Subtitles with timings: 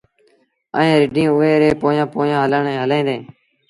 [0.77, 3.25] ائيٚݩٚ رڍينٚ اُئي ري پويآنٚ پويآنٚ هلينٚ دينٚ